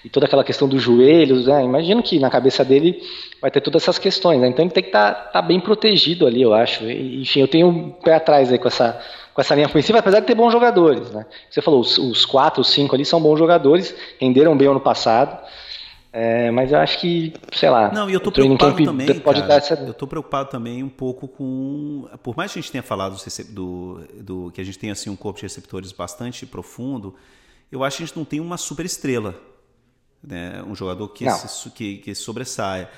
[0.05, 1.47] e, toda aquela questão dos joelhos.
[1.47, 3.01] Né, imagino que na cabeça dele
[3.41, 4.41] vai ter todas essas questões.
[4.41, 6.85] Né, então ele tem que estar tá, tá bem protegido ali, eu acho.
[6.85, 9.01] E, enfim, eu tenho um pé atrás aí com essa,
[9.33, 11.13] com essa linha ofensiva, apesar de ter bons jogadores.
[11.13, 11.25] Né.
[11.49, 15.39] Você falou, os, os quatro, os cinco ali são bons jogadores, renderam bem ano passado.
[16.13, 17.93] É, mas eu acho que, sei lá.
[17.93, 19.07] Não, e eu tô preocupado também.
[19.21, 19.75] Pode cara, dar essa...
[19.75, 22.09] Eu tô preocupado também um pouco com.
[22.23, 23.17] Por mais que a gente tenha falado
[23.51, 27.15] do, do, que a gente tem assim um corpo de receptores bastante profundo,
[27.71, 29.35] eu acho que a gente não tem uma super estrela.
[30.23, 30.63] Né?
[30.67, 32.89] Um jogador que, se, que, que sobressaia.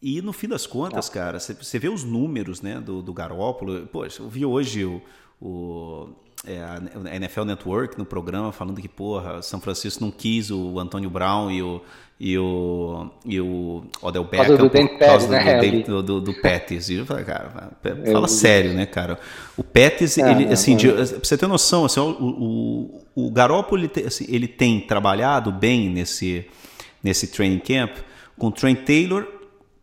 [0.00, 3.86] E no fim das contas, cara, você vê os números né, do, do Garópolo.
[3.86, 5.02] Poxa, eu vi hoje o,
[5.40, 6.08] o
[6.46, 11.10] é, a NFL Network no programa falando que, porra, São Francisco não quis o Antônio
[11.10, 11.80] Brown e o,
[12.20, 16.88] e o, e o Odell Beckham do por causa do, né, do, do, do Pettis.
[16.88, 17.72] E eu falei, cara,
[18.12, 19.18] fala sério, né, cara?
[19.56, 20.78] O Pettis, ele, não, assim, não.
[20.78, 24.80] de- pra você ter noção, assim, o, o, o Garoppolo, ele, tem- assim, ele tem
[24.80, 26.46] trabalhado bem nesse,
[27.02, 27.96] nesse training camp
[28.38, 29.26] com o Trent Taylor,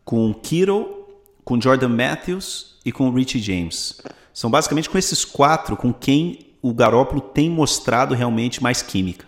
[0.04, 1.06] com o Kittle,
[1.44, 4.00] com o Jordan Matthews e com o Richie James.
[4.32, 9.26] São basicamente com esses quatro com quem o Garoppolo tem mostrado realmente mais química.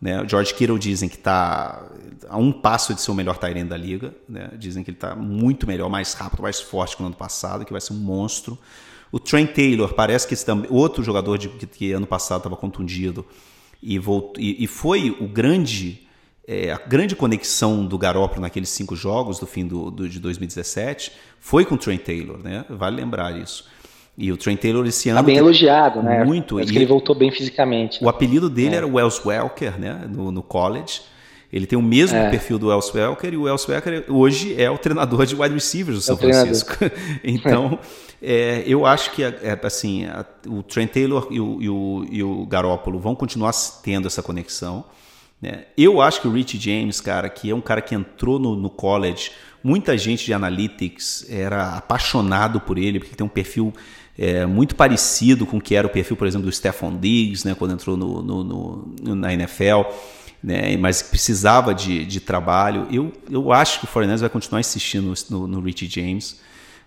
[0.00, 0.22] Né?
[0.22, 1.84] O George Kittle dizem que está
[2.28, 4.14] a um passo de ser o melhor Tyrene da liga.
[4.28, 4.50] Né?
[4.58, 7.72] Dizem que ele está muito melhor, mais rápido, mais forte que no ano passado, que
[7.72, 8.58] vai ser um monstro.
[9.12, 13.26] O Trent Taylor parece que esse outro jogador de, que, que ano passado estava contundido
[13.82, 16.06] e, voltou, e, e foi o grande
[16.46, 21.12] é, a grande conexão do Garoppolo naqueles cinco jogos do fim do, do- de 2017
[21.38, 22.64] foi com o Trent Taylor, né?
[22.68, 23.68] Vale lembrar isso.
[24.20, 26.22] E o Trent Taylor esse ano Tá bem elogiado, né?
[26.24, 26.60] Muito.
[26.60, 28.02] E que ele voltou bem fisicamente.
[28.04, 28.78] o apelido dele É.
[28.78, 30.06] era Wells Welker, né?
[30.08, 31.00] No, no college.
[31.52, 32.30] Ele tem o mesmo É.
[32.30, 35.96] perfil do Wells Welker e o Wells Welker hoje é o treinador de wide receivers
[35.96, 36.46] do São o treinador.
[36.54, 36.76] Francisco.
[37.24, 37.78] então,
[38.22, 42.22] é, eu acho que é, assim, a- o Trent Taylor e o, e, o, e
[42.22, 43.52] o Garoppolo vão continuar
[43.82, 44.84] tendo essa conexão.
[45.42, 45.64] né?
[45.76, 48.68] Eu acho que o Rich James, cara, que é um cara que entrou no, no
[48.70, 49.30] college,
[49.64, 53.72] muita gente de analytics era apaixonado por ele, porque ele tem um perfil
[54.18, 57.54] é, muito parecido com o que era o perfil, por exemplo, do Stephon Diggs, né,
[57.58, 59.82] quando entrou no, no- no- na NFL,
[60.42, 62.86] né, mas precisava de, de trabalho.
[62.90, 66.40] Eu, eu acho que o 49 vai continuar insistindo no, no Rich James.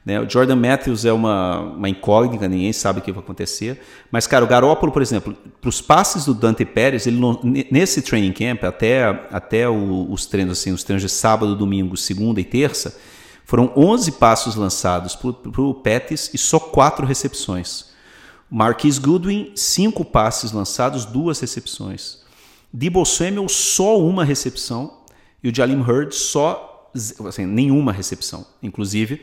[0.06, 0.20] né?
[0.20, 3.80] O Jordan Matthews é uma, uma incógnita, ninguém sabe o que vai acontecer.
[4.12, 7.20] Mas, cara, o Garópolo, por exemplo, para os passes do Dante Pérez, ele
[7.72, 12.42] nesse training camp, até, até o- os treinos, assim, os treinos de sábado, domingo, segunda
[12.42, 12.98] e terça,
[13.46, 17.92] foram 11 passos lançados para o Pettis e só quatro recepções.
[18.50, 22.20] Marquis Goodwin, cinco passes lançados, duas recepções.
[22.72, 25.00] Debo Samuel, só uma recepção.
[25.44, 26.92] E o Jalim Hurd, só
[27.28, 28.46] assim, nenhuma recepção.
[28.62, 29.22] Inclusive,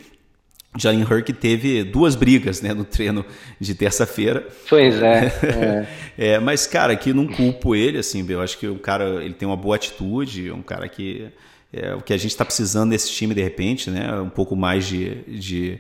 [0.77, 3.25] Jalen Hurd teve duas brigas né, no treino
[3.59, 4.47] de terça-feira.
[4.69, 5.27] Pois é.
[5.43, 5.89] é.
[6.19, 9.49] É, mas, cara, que não culpo ele, assim, eu acho que o cara ele tem
[9.49, 11.31] uma boa atitude, é um cara que
[11.73, 14.13] é o que a gente está precisando nesse time, de repente, né?
[14.21, 15.15] Um pouco mais de.
[15.27, 15.79] de,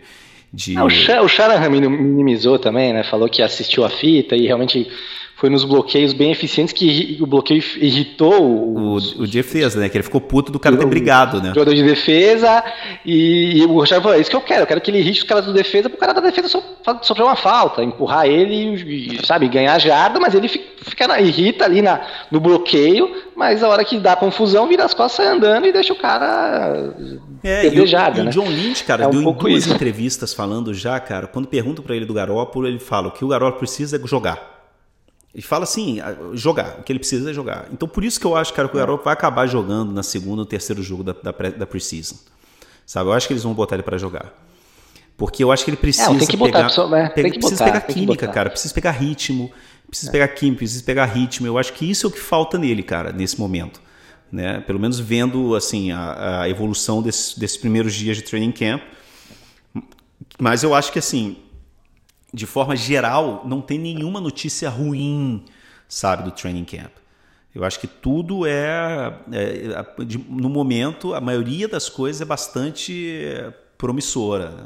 [0.53, 0.77] de...
[0.77, 3.03] Ah, o, Shanahan minimizou também, né?
[3.05, 4.91] Falou que assistiu a fita e realmente
[5.41, 9.89] foi nos bloqueios bem eficientes que o bloqueio irritou o, os, o defesa, né?
[9.89, 11.49] Que ele ficou puto do cara ter brigado, né?
[11.55, 12.63] jogador de defesa
[13.07, 15.21] e, e o Shanahan falou, é isso que eu quero, eu quero que ele irrite
[15.21, 16.63] os caras do defesa pro cara da defesa so,
[17.03, 18.75] sofrer uma falta, empurrar ele
[19.17, 23.63] e, sabe, ganhar jarda, mas ele fi- fica na, irrita ali na, no bloqueio, mas
[23.63, 26.95] a hora que dá confusão, vira as costas sai andando e deixa o cara
[27.43, 28.31] É, perder e o, jarda, e o né?
[28.31, 29.73] John Lynch, cara, É um deu em duas isso.
[29.75, 33.29] entrevistas falando já, cara, quando perguntam pra ele do Garópolo, ele fala o que o
[33.29, 34.60] Garópolo precisa é jogar.
[35.33, 35.99] Ele fala assim,
[36.35, 37.69] jogar, o que ele precisa é jogar.
[37.73, 40.43] Então por isso que eu acho, cara, que o Garópolo vai acabar jogando na segunda
[40.43, 42.17] ou terceiro jogo da, da, pré- da preseason.
[42.85, 44.33] Sabe, eu acho que eles vão botar ele pra jogar.
[45.17, 47.09] Porque eu acho que ele precisa É, tem que botar, pegar, pessoal, né?
[47.11, 48.33] Tem que precisa botar, pegar química, botar.
[48.33, 49.53] cara, precisa pegar ritmo,
[49.87, 51.47] precisa pegar química, precisa pegar ritmo.
[51.47, 53.81] Eu acho que isso é o que falta nele, cara, nesse momento.
[54.33, 54.61] Né?
[54.61, 58.83] Pelo menos vendo assim a, a evolução desses, desses primeiros dias de training camp.
[60.39, 61.37] Mas eu acho que assim,
[62.33, 65.45] de forma geral, não tem nenhuma notícia ruim,
[65.89, 66.93] sabe, do training camp.
[67.55, 73.25] Eu acho que tudo é, é, de- no momento, a maioria das coisas é bastante
[73.25, 74.51] é, promissora.
[74.51, 74.65] né?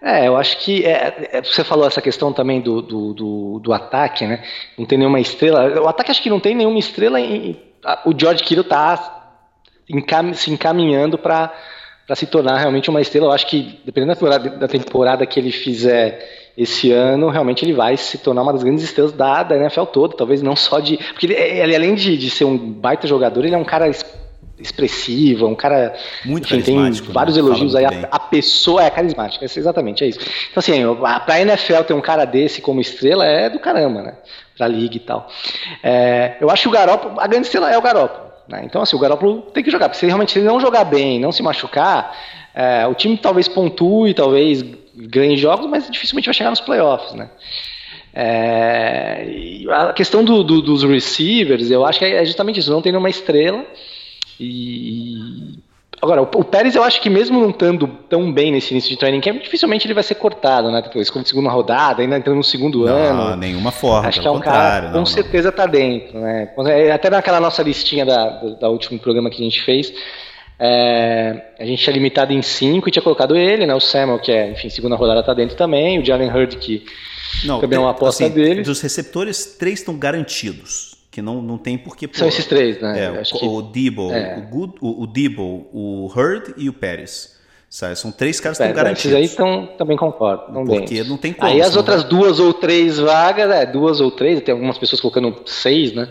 [0.00, 3.72] É, eu acho que é, é, você falou essa questão também do, do, do, do
[3.72, 4.44] ataque, né?
[4.78, 5.80] Não tem nenhuma estrela.
[5.80, 7.20] O ataque acho que não tem nenhuma estrela.
[7.20, 7.56] Em,
[8.04, 9.32] o George Kittle tá
[9.88, 11.52] encam- se encaminhando para
[12.16, 13.26] se tornar realmente uma estrela.
[13.26, 17.72] Eu acho que dependendo da temporada, da temporada que ele fizer esse ano, realmente ele
[17.72, 20.16] vai se tornar uma das grandes estrelas da, da NFL toda.
[20.16, 23.54] Talvez não só de, porque ele, ele, além de, de ser um baita jogador, ele
[23.54, 24.04] é um cara es-
[24.58, 25.94] expressivo, um cara
[26.24, 26.90] Muito enfim, tem né?
[27.10, 27.84] vários Fala elogios aí.
[27.84, 30.18] A, a pessoa é carismática, é exatamente, é isso.
[30.50, 34.14] Então, assim, a- pra NFL ter um cara desse como estrela é do caramba, né?
[34.56, 35.28] Pra liga e tal.
[35.82, 38.27] É, eu acho que o Garoppolo, a grande estrela é o Garoppolo.
[38.48, 38.62] Né?
[38.64, 41.20] Então, assim, o Garoppolo tem que jogar, porque se ele realmente ele não jogar bem,
[41.20, 42.16] não se machucar,
[42.54, 44.64] é, o time talvez pontue, talvez
[44.96, 47.28] ganhe jogos, mas dificilmente vai chegar nos playoffs, né?
[48.14, 52.90] É, a questão do- do- dos receivers, eu acho que é justamente isso, não tem
[52.90, 53.64] nenhuma estrela.
[54.40, 55.57] E
[56.00, 59.20] agora, o, Pérez, eu acho que mesmo não estando tão bem nesse início de training
[59.20, 60.82] camp, dificilmente ele vai ser cortado, né?
[60.82, 63.36] Depois, como segunda rodada, ainda entrando no segundo Não, ano.
[63.36, 65.06] nenhuma forma, Acho que é um cara com não, não.
[65.06, 66.50] certeza tá dentro, né?
[66.92, 69.92] Até naquela nossa listinha da, do, da último programa que a gente fez,
[70.60, 73.74] É, a gente tinha limitado em cinco e tinha colocado ele, né?
[73.74, 76.84] O Samuel, que é, enfim, segunda rodada tá dentro também, o Jalen Hurd, que
[77.44, 78.66] não, também é uma aposta assim, deles.
[78.66, 80.87] Dos receptores, três estão garantidos.
[81.18, 82.06] Que não, não tem porquê.
[82.06, 83.06] Pô, São esses três, né?
[83.06, 83.44] É, o, que...
[83.44, 84.38] o Debo, é.
[84.38, 87.36] o, Good, o, o Debo, o Hurd e o Pérez.
[87.68, 87.96] Sabe?
[87.96, 89.18] São três caras que estão garantidos.
[89.18, 90.52] Esses aí tão, também concordo.
[90.52, 91.50] Não Porque não tem como.
[91.50, 92.10] Aí as outras vai...
[92.10, 96.08] duas ou três vagas, é, duas ou três, tem algumas pessoas colocando seis, né?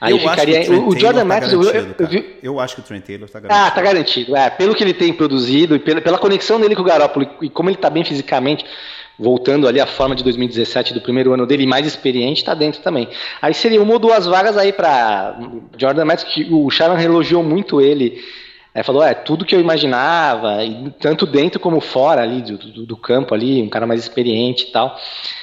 [0.00, 0.60] Aí eu ficaria.
[0.60, 1.52] Acho que o, o Jordan tá Max.
[1.52, 3.66] Eu, eu, eu, acho que o Trent Taylor está garantido.
[3.66, 4.36] Ah, tá garantido.
[4.36, 7.50] É, pelo que ele tem produzido e pela, pela conexão dele com o Garoppolo e
[7.50, 8.64] como ele está bem fisicamente,
[9.18, 13.08] voltando ali à forma de 2017 do primeiro ano dele, mais experiente, está dentro também.
[13.40, 15.38] Aí seria uma ou duas vagas aí para
[15.78, 18.22] Jordan Max, que o Sharon elogiou muito ele
[18.74, 22.86] Aí falou, é, tudo que eu imaginava, e tanto dentro como fora ali do, do,
[22.86, 24.98] do, campo ali, um cara mais experiente e tal.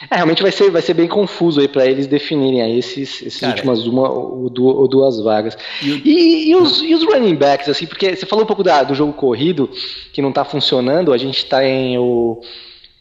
[0.09, 3.39] É, realmente vai ser, vai ser bem confuso aí para eles definirem aí esses, esses
[3.39, 5.57] cara, últimas uma ou, duas vagas.
[5.81, 8.83] E, e, e, os, e, os, running backs, assim, porque você falou um pouco da,
[8.83, 9.69] do jogo corrido,
[10.11, 12.41] que não tá funcionando, a gente tá em o,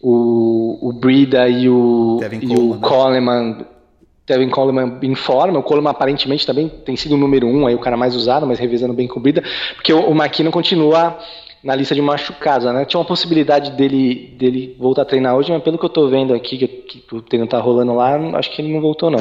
[0.00, 3.64] o, o Brida e o, e Coleman, o Coleman né?
[4.26, 7.80] Tevin Coleman em forma, o Coleman aparentemente também tem sido o número um, aí o
[7.80, 9.42] cara mais usado, mas revezando bem com Brida,
[9.74, 11.18] porque o, o McKinnon continua
[11.62, 12.84] na lista de machucados, né?
[12.86, 16.32] Tinha uma possibilidade dele, dele voltar a treinar hoje, mas pelo que eu tô vendo
[16.32, 19.18] aqui, que, que o treino tá rolando lá, acho que ele não voltou não.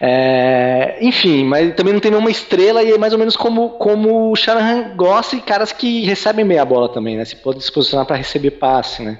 [0.00, 4.32] É, enfim, mas também não tem nenhuma estrela e é mais ou menos como, como
[4.32, 7.24] o Shanahan gosta e caras que recebem meia bola também, né?
[7.24, 9.18] Se pode se posicionar para receber passe, né?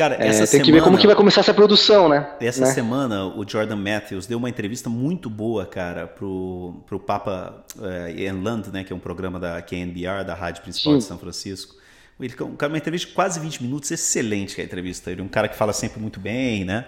[0.00, 2.26] Cara, é, essa tem semana, que ver como que vai começar essa produção, né?
[2.40, 2.72] Essa né?
[2.72, 8.32] semana o Jordan Matthews deu uma entrevista muito boa, cara, pro, pro Papa é,
[8.72, 10.98] né, que é um programa da KNBR, da rádio principal Sim.
[11.00, 11.74] de São Francisco.
[12.18, 15.10] Ele, um, uma entrevista de quase 20 minutos, excelente que a entrevista.
[15.10, 16.86] Ele é um cara que fala sempre muito bem, né?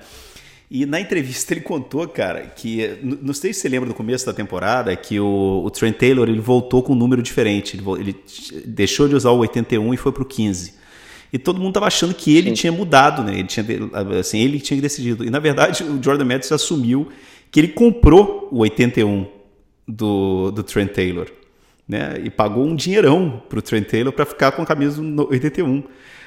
[0.70, 4.32] E na entrevista ele contou, cara, que não sei se você lembra do começo da
[4.32, 7.76] temporada que o, o Trent Taylor ele voltou com um número diferente.
[7.76, 8.16] Ele, ele
[8.64, 10.80] deixou de usar o 81 e foi pro 15.
[11.32, 12.54] E todo mundo estava achando que ele Sim.
[12.54, 13.32] tinha mudado, né?
[13.32, 13.64] Ele tinha,
[14.20, 15.24] assim, ele tinha decidido.
[15.24, 17.08] E na verdade o Jordan Matthews assumiu
[17.50, 19.26] que ele comprou o 81
[19.88, 21.26] do, do Trent Taylor,
[21.88, 22.20] né?
[22.22, 25.82] E pagou um dinheirão pro Trent Taylor para ficar com a camisa do 81.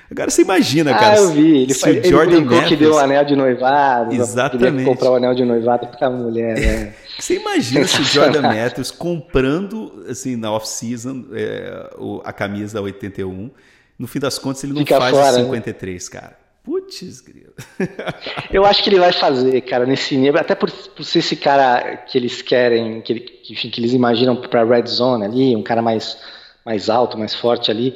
[0.09, 1.13] Agora você imagina, ah, cara.
[1.13, 1.57] Ah, eu vi.
[1.63, 2.67] Ele, se ele Jordan Matthews...
[2.67, 4.13] que deu o anel de noivado.
[4.13, 4.85] Exatamente.
[4.85, 6.93] comprar o anel de noivado para a mulher, né?
[7.17, 11.89] Você imagina se o Jordan Matthews comprando, assim, na off-season, é,
[12.23, 13.49] a camisa da 81
[13.97, 16.19] no fim das contas, ele não Fica faz fora, 53, né?
[16.19, 16.37] cara.
[16.63, 17.53] Putz, grilo.
[18.51, 21.97] Eu acho que ele vai fazer, cara, nesse nível, até por, por ser esse cara
[21.97, 25.81] que eles querem, que, ele, que, que eles imaginam para red zone ali, um cara
[25.81, 26.17] mais,
[26.65, 27.95] mais alto, mais forte ali.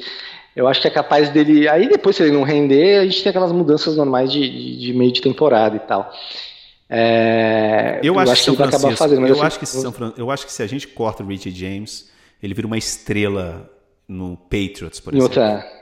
[0.56, 1.68] Eu acho que é capaz dele.
[1.68, 4.94] Aí depois, se ele não render, a gente tem aquelas mudanças normais de, de, de
[4.94, 6.12] meio de temporada e tal.
[6.88, 9.28] É, eu, eu, acho, acho que, ele vai acabar fazendo.
[9.28, 10.14] eu, assim, acho que São Fran...
[10.18, 12.10] eu acho que se a gente corta o Richie James,
[12.42, 13.72] ele vira uma estrela
[14.08, 15.24] no Patriots, por exemplo.
[15.24, 15.79] Outra,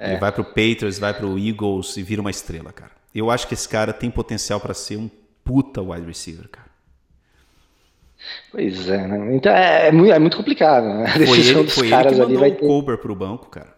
[0.00, 0.12] é.
[0.12, 2.92] Ele vai pro Patriots, vai pro Eagles e vira uma estrela, cara.
[3.14, 5.10] Eu acho que esse cara tem potencial para ser um
[5.44, 6.70] puta wide receiver, cara.
[8.50, 9.36] Pois é, né?
[9.36, 11.04] Então é, é, muito, é muito complicado, né?
[11.06, 13.50] A foi ele, dos foi caras ele que mandou ali vai o Colbert pro banco,
[13.50, 13.74] cara.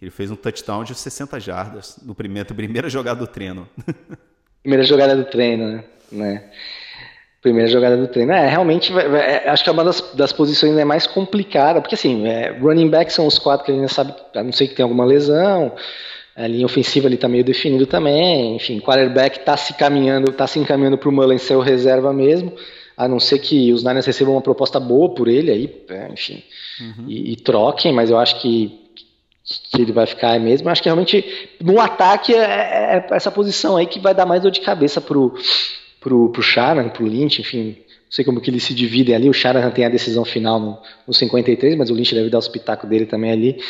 [0.00, 3.68] Ele fez um touchdown de 60 jardas no primeiro, primeira jogada do treino.
[4.62, 6.50] Primeira jogada do treino, né?
[7.40, 8.32] Primeira jogada do treino.
[8.32, 12.26] É, realmente, é, acho que é uma das, das posições é mais complicada, porque assim,
[12.26, 14.84] é, running back são os quatro que a gente sabe, a não ser que tenha
[14.84, 15.72] alguma lesão,
[16.36, 20.58] a linha ofensiva ali tá meio definido também, enfim, quarterback tá se caminhando, tá se
[20.58, 22.52] encaminhando pro Mullen ser o reserva mesmo,
[22.94, 26.42] a não ser que os Niners recebam uma proposta boa por ele aí, é, enfim,
[26.80, 27.04] uhum.
[27.08, 28.78] e, e, troquem, mas eu acho que,
[29.72, 30.68] que ele vai ficar mesmo.
[30.68, 34.26] Eu acho que realmente no ataque é, é, é essa posição aí que vai dar
[34.26, 35.34] mais dor de cabeça pro
[36.00, 36.42] pro, pro
[36.92, 37.76] pro Lynch, enfim,
[38.10, 40.78] não sei como que eles se dividem ali, o Shanahan tem a decisão final no,
[41.06, 43.60] no 53, mas o Lynch deve dar o espetáculo dele também ali,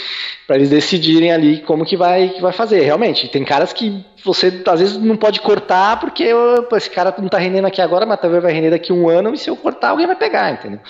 [0.47, 4.63] para eles decidirem ali como que vai, que vai fazer, realmente, tem caras que você
[4.67, 6.29] às vezes não pode cortar, porque
[6.75, 9.37] esse cara não tá rendendo aqui agora, mas talvez vai render daqui um ano, e
[9.37, 10.81] se eu cortar, alguém vai pegar, entendeu?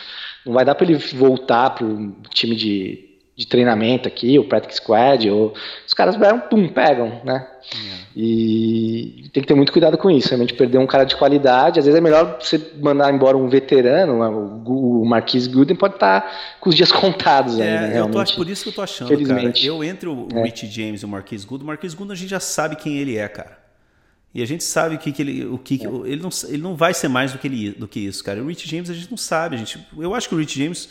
[0.47, 3.10] Não vai dar para ele voltar pro time de
[3.41, 5.55] de treinamento aqui, o practice squad, ou
[5.87, 7.49] os caras vão, pum, pegam, né?
[7.75, 8.03] Yeah.
[8.15, 11.87] E tem que ter muito cuidado com isso, realmente perder um cara de qualidade, às
[11.87, 14.29] vezes é melhor você mandar embora um veterano, né?
[14.67, 18.19] o Marquis Gooden pode estar tá com os dias contados é, ainda, realmente.
[18.19, 20.43] Eu tô, por isso que eu tô achando, cara, eu entre o é.
[20.43, 23.17] Rich James e o Marquis Gooden, o Marquis Gooden a gente já sabe quem ele
[23.17, 23.59] é, cara.
[24.35, 25.45] E a gente sabe o que, que ele.
[25.47, 25.89] O que, é.
[26.09, 28.41] ele, não, ele não vai ser mais do que, ele, do que isso, cara.
[28.41, 29.57] O Rich James a gente não sabe.
[29.57, 30.89] A gente, eu acho que o Rich James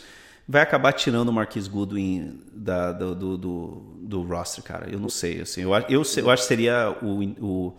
[0.50, 4.88] vai acabar tirando o Marquis Goodwin da, do, do, do, do, roster, cara.
[4.90, 5.42] Eu não sei.
[5.42, 7.74] Assim, eu, eu, eu acho que seria o, o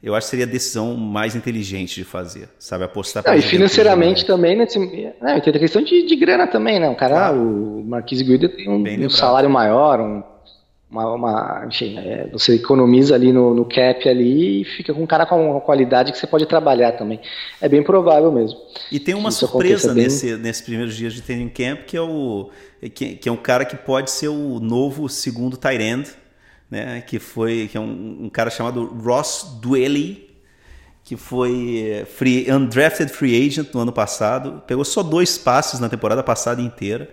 [0.00, 2.84] eu acho que seria a decisão mais inteligente de fazer, sabe?
[2.84, 4.66] Apostar não, E financeiramente também, né?
[5.20, 6.88] Não, tem a questão de, de grana também, né?
[6.88, 7.40] O cara, claro.
[7.40, 10.22] o Marquise Guida tem um, um salário maior, um,
[10.94, 15.06] uma, uma, enfim, é, você economiza ali no, no, cap ali e fica com um
[15.06, 17.20] cara com uma qualidade que você pode trabalhar também.
[17.60, 18.58] É bem provável mesmo.
[18.92, 20.04] E tem uma surpresa bem...
[20.04, 22.50] nesse, nesses primeiros dias de training camp que é o
[22.94, 26.10] que, que, é um cara que pode ser o novo segundo tight end
[26.70, 30.30] né, que foi que é um, um cara chamado Ross Dwelly,
[31.02, 35.88] que foi eh, free, undrafted free agent no ano passado, pegou só dois passes na
[35.88, 37.10] temporada passada inteira.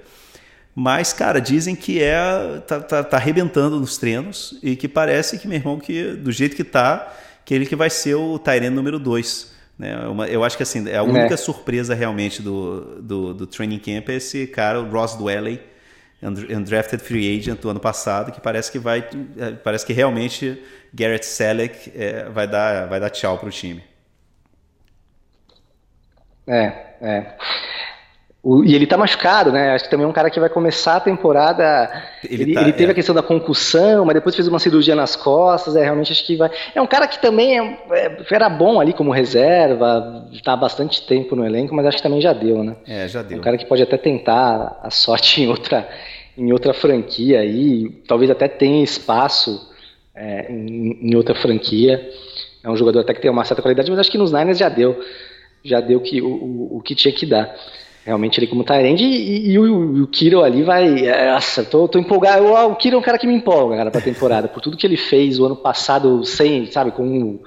[0.74, 5.48] Mas, cara, dizem que é tá, tá, tá arrebentando nos treinos e que parece que,
[5.48, 8.98] meu irmão, que do jeito que tá, que ele que vai ser o Tyrene número
[8.98, 9.52] 2.
[9.78, 9.98] Né?
[10.08, 11.38] Uma, eu acho que assim, é a única é.
[11.38, 15.60] surpresa realmente do, do, do, training camp é esse cara, o Ross Dwelly,
[16.22, 19.00] undrafted free agent do ano passado, que parece que vai,
[19.38, 20.62] é, parece que realmente
[20.94, 23.84] Garrett Selleck é, vai dar, vai dar tchau para o time.
[26.48, 27.36] É, é.
[28.44, 29.72] O, e ele tá machucado, né?
[29.72, 31.92] Acho que também é um cara que vai começar a temporada.
[32.24, 32.92] Ele, ele, tá, ele teve é.
[32.92, 35.76] a questão da concussão, mas depois fez uma cirurgia nas costas.
[35.76, 36.50] É realmente acho que vai.
[36.74, 41.06] É um cara que também é, é, era bom ali como reserva, tá há bastante
[41.06, 42.76] tempo no elenco, mas acho que também já deu, né?
[42.88, 43.38] É, já deu.
[43.38, 45.88] É um cara que pode até tentar a sorte em outra,
[46.36, 49.70] em outra franquia aí, talvez até tenha espaço
[50.16, 52.10] é, em, em outra franquia.
[52.64, 54.70] É um jogador até que tem uma certa qualidade, mas acho que nos Niners já
[54.70, 55.00] deu.
[55.64, 57.56] Já deu que, o, o, o que tinha que dar.
[58.06, 61.06] Realmente ele como Tyrande e, e, e, o, o Kiro ali vai.
[61.06, 62.46] É, nossa, tô, tô empolgado.
[62.46, 64.48] O, o Kiro é um cara que me empolga, cara, pra temporada.
[64.48, 67.40] por tudo que ele fez o ano passado, sem, sabe, com.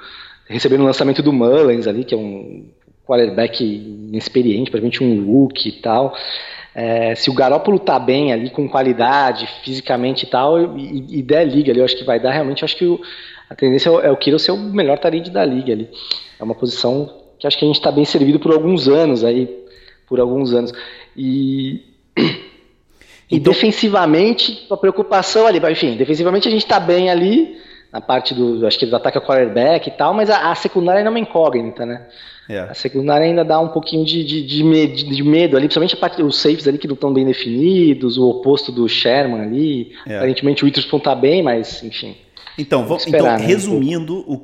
[0.47, 2.67] Recebendo o lançamento do Mullins ali, que é um
[3.07, 6.14] quarterback inexperiente, praticamente um look e tal.
[6.75, 11.45] É, se o Garópolo tá bem ali, com qualidade, fisicamente e tal, e, e der
[11.45, 12.62] liga ali, eu acho que vai dar realmente.
[12.62, 13.01] Eu acho que o,
[13.49, 15.88] a tendência é o Kiro ser o melhor Tyrande da liga ali.
[16.38, 19.63] É uma posição que acho que a gente está bem servido por alguns anos aí
[20.07, 20.73] por alguns anos.
[21.17, 21.83] E,
[22.17, 27.57] e então, defensivamente, a preocupação ali, enfim, defensivamente a gente está bem ali,
[27.93, 30.99] na parte do, acho que do ataque ao quarterback e tal, mas a, a secundária
[30.99, 32.07] ainda é uma incógnita, né?
[32.49, 32.59] É.
[32.59, 35.99] A secundária ainda dá um pouquinho de, de, de, medo, de medo ali, principalmente a
[35.99, 39.93] parte dos safes ali que não estão bem definidos, o oposto do Sherman ali.
[40.07, 40.17] É.
[40.17, 42.17] Aparentemente o Witherspoon tá bem, mas enfim.
[42.59, 44.35] Então, vamos, então né, resumindo o,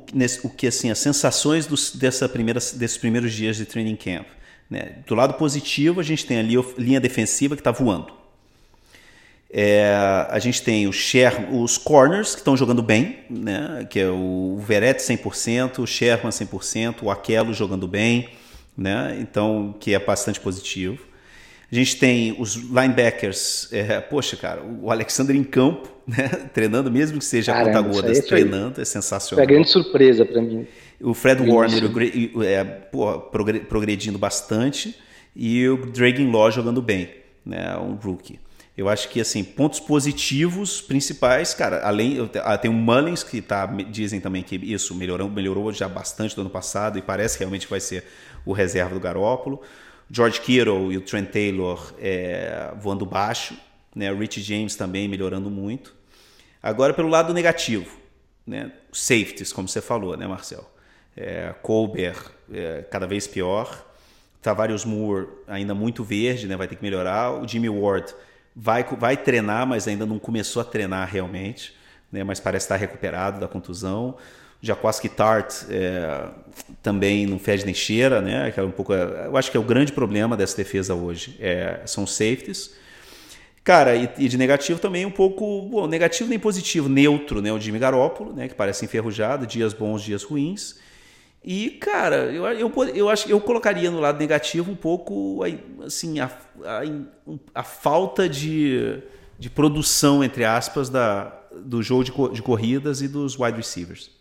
[0.43, 4.25] o que assim as sensações dos, dessa primeira, desses primeiros dias de training camp.
[4.71, 4.99] Né?
[5.05, 8.13] Do lado positivo, a gente tem ali a linha defensiva que está voando.
[9.53, 9.93] É,
[10.29, 13.85] a gente tem o Sher, os corners que estão jogando bem, né?
[13.89, 18.29] que é o Verette 100%, o Sherman 100%, o Aquelo jogando bem,
[18.77, 19.17] né?
[19.19, 21.10] então que é bastante positivo.
[21.71, 26.27] A gente tem os linebackers, é, poxa, cara, o Alexander em campo, né?
[26.53, 29.45] treinando, mesmo que seja a conta godas, treinando, é sensacional.
[29.45, 30.67] Foi a grande surpresa para mim.
[30.99, 31.83] O Fred Warner
[32.45, 32.63] é,
[33.69, 34.95] progredindo bastante
[35.35, 37.09] e o Dragon Law jogando bem,
[37.45, 37.77] né?
[37.77, 38.37] Um rookie.
[38.77, 41.81] Eu acho que assim pontos positivos principais, cara.
[41.85, 46.35] Além ah, tem o Mullins que tá, dizem também que isso melhorou, melhorou já bastante
[46.35, 48.03] do ano passado e parece que realmente vai ser
[48.45, 49.61] o reserva do Garópolo.
[50.11, 53.55] George Kittle e o Trent Taylor é, voando baixo,
[53.95, 54.11] né?
[54.13, 55.95] Rich James também melhorando muito.
[56.61, 57.97] Agora pelo lado negativo,
[58.45, 58.71] né?
[58.91, 60.71] Safeties, como você falou, né, Marcel?
[61.15, 63.85] é, Colbert é, cada vez pior,
[64.41, 68.13] Tavares Moore ainda muito verde, né, vai ter que melhorar, o Jimmy Ward
[68.55, 71.75] vai, vai treinar, mas ainda não começou a treinar realmente,
[72.11, 74.17] né, mas parece estar recuperado da contusão.
[74.61, 76.27] Jaquaski Tart é,
[76.83, 78.51] também não fede nem cheira, né?
[78.51, 81.35] Que é um pouco, eu acho que é o grande problema dessa defesa hoje.
[81.39, 82.75] É, são safeties.
[83.63, 87.51] Cara, e, e, de negativo também um pouco, bom, negativo nem positivo, neutro, né?
[87.51, 88.47] O Jimmy Garoppolo, né?
[88.47, 90.79] Que parece enferrujado, dias bons, dias ruins.
[91.43, 95.39] E, cara, eu, eu, eu acho eu colocaria no lado negativo um pouco
[95.83, 96.29] assim, a,
[96.63, 96.81] a,
[97.55, 99.01] a falta de,
[99.39, 104.20] de produção, entre aspas, da, do jogo de, de corridas e dos wide receivers.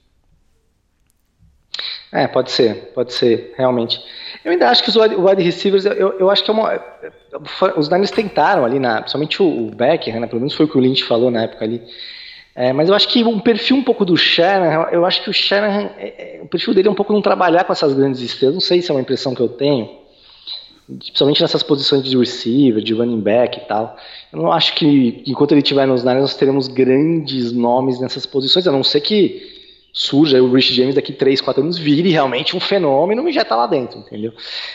[2.12, 4.00] É, pode ser, pode ser, realmente.
[4.44, 6.82] Eu ainda acho que os wide receivers, eu, eu acho que é uma.
[7.76, 10.76] Os Niners tentaram ali, na, principalmente o, o Becker, né, pelo menos foi o que
[10.76, 11.82] o Lynch falou na época ali
[12.54, 15.32] é, mas eu acho que um perfil um pouco do Shanahan, eu acho que o
[15.32, 18.54] Shanahan, é, é, o perfil dele é um pouco não trabalhar com essas grandes estrelas,
[18.54, 19.88] não sei se é uma impressão que eu tenho,
[20.86, 23.96] principalmente nessas posições de receiver, de running back e tal.
[24.32, 28.66] Eu não acho que enquanto ele estiver nos Niners nós teremos grandes nomes nessas posições,
[28.66, 29.59] a não ser que
[29.92, 33.56] surja o Rich James daqui 3, 4 anos, vire realmente um fenômeno e já está
[33.56, 34.32] lá dentro, entendeu?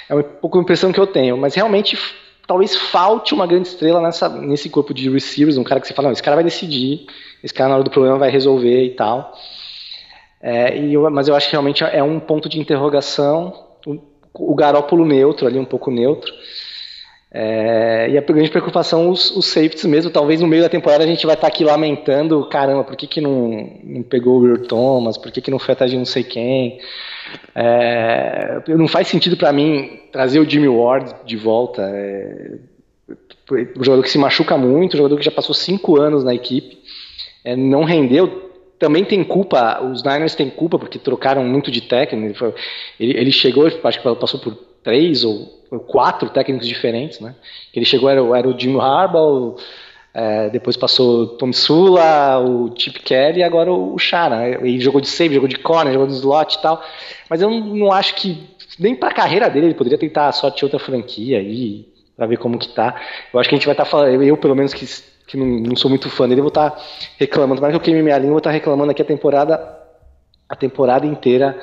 [0.09, 1.97] É um pouco a impressão que eu tenho, mas realmente
[2.47, 6.07] talvez falte uma grande estrela nessa, nesse corpo de receivers, um cara que você fala,
[6.07, 7.07] não, esse cara vai decidir,
[7.43, 9.33] esse cara na hora do problema vai resolver e tal.
[10.41, 13.53] É, e eu, mas eu acho que realmente é um ponto de interrogação.
[13.85, 13.99] O,
[14.51, 16.31] o Garópolo neutro ali, um pouco neutro.
[17.37, 20.09] É, e a grande preocupação os, os safeties mesmo.
[20.09, 23.05] Talvez no meio da temporada a gente vai estar tá aqui lamentando, caramba, por que,
[23.05, 26.05] que não, não pegou o Will Thomas, por que, que não foi atrás de não
[26.05, 26.79] sei quem.
[27.53, 31.81] É, não faz sentido para mim trazer o Jimmy Ward de volta.
[31.81, 32.53] É,
[33.51, 36.77] um jogador que se machuca muito, um jogador que já passou cinco anos na equipe,
[37.43, 38.53] é, não rendeu.
[38.79, 42.53] Também tem culpa, os Niners têm culpa porque trocaram muito de técnico.
[42.97, 45.55] Ele, ele chegou, acho que passou por três ou
[45.87, 47.35] quatro técnicos diferentes, né?
[47.73, 49.57] Ele chegou era, era o Jim Harbaugh,
[50.13, 54.37] é, depois passou o Tom Sula, o Chip Kelly e agora o, Shara.
[54.37, 54.51] Né?
[54.61, 56.81] Ele jogou de save, jogou de corner, jogou de slot e tal.
[57.29, 58.47] Mas eu não, acho que
[58.79, 62.37] nem para a carreira dele ele poderia tentar sorte em outra franquia aí para ver
[62.37, 62.95] como que tá.
[63.33, 64.85] Eu acho que a gente vai estar tá falando, eu pelo menos que,
[65.27, 66.81] que não, não, sou muito fã dele, vou estar tá
[67.17, 69.81] reclamando, mas que eu queime minha língua, vou estar tá reclamando aqui a temporada
[70.47, 71.59] a temporada inteira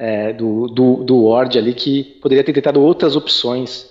[0.00, 3.90] é, do, do, do Ward ali, que poderia ter tentado outras opções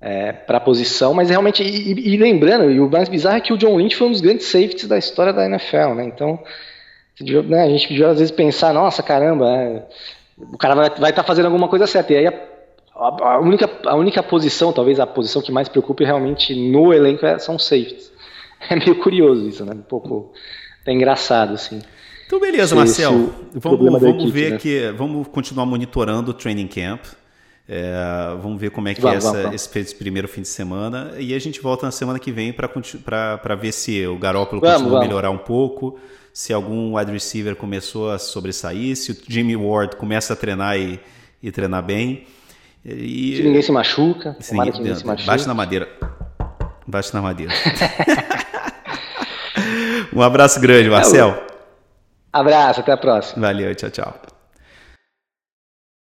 [0.00, 3.52] é, para a posição, mas realmente, e, e, lembrando, e o mais bizarro é que
[3.52, 6.04] o John Lynch foi um dos grandes safeties da história da NFL, né?
[6.04, 6.42] Então,
[7.46, 9.82] né, a gente podia às vezes pensar, nossa, caramba, é,
[10.38, 12.14] o cara vai estar tá fazendo alguma coisa certa.
[12.14, 12.32] E aí a,
[12.96, 17.38] a, única, a única posição, talvez a posição que mais preocupe realmente no elenco é,
[17.38, 18.10] são safeties.
[18.70, 19.72] É meio curioso isso, né?
[19.74, 20.32] Um pouco
[20.86, 21.82] é engraçado, assim.
[22.32, 23.30] Então, beleza, Marcel.
[23.52, 24.58] Vamos, vamos equipe, ver né?
[24.58, 24.90] que.
[24.96, 27.04] Vamos continuar monitorando o training camp.
[27.68, 27.92] É,
[28.40, 31.12] vamos ver como é que vamos, é essa, vamos, esse primeiro fim de semana.
[31.18, 35.02] E a gente volta na semana que vem para ver se o Garópolo continua a
[35.02, 35.98] melhorar um pouco,
[36.32, 40.98] se algum wide receiver começou a sobressair, se o Jimmy Ward começa a treinar e,
[41.42, 42.24] e treinar bem.
[42.82, 45.30] E, se ninguém se machuca, se ninguém, ninguém se machuca.
[45.30, 45.86] Bate na madeira.
[46.86, 47.52] Bate na madeira.
[50.16, 51.51] um abraço grande, Marcel.
[52.32, 53.46] Abraço, até a próxima.
[53.46, 54.31] Valeu, tchau, tchau.